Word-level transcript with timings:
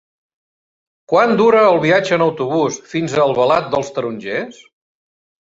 Quant 1.13 1.33
dura 1.41 1.59
el 1.73 1.77
viatge 1.83 2.15
en 2.17 2.25
autobús 2.29 2.81
fins 2.95 3.15
a 3.19 3.23
Albalat 3.27 3.71
dels 3.77 3.95
Tarongers? 3.99 4.65